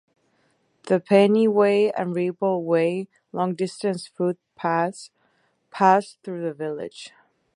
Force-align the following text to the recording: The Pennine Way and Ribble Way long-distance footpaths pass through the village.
The 0.87 0.99
Pennine 0.99 1.53
Way 1.53 1.91
and 1.91 2.15
Ribble 2.15 2.63
Way 2.63 3.07
long-distance 3.31 4.07
footpaths 4.07 5.11
pass 5.69 6.17
through 6.23 6.41
the 6.41 6.55
village. 6.55 7.11